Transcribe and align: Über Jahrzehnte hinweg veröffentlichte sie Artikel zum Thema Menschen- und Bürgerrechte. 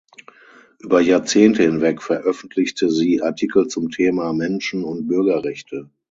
Über 0.79 0.99
Jahrzehnte 0.99 1.61
hinweg 1.61 2.01
veröffentlichte 2.01 2.89
sie 2.89 3.21
Artikel 3.21 3.67
zum 3.67 3.91
Thema 3.91 4.33
Menschen- 4.33 4.83
und 4.83 5.07
Bürgerrechte. 5.07 5.91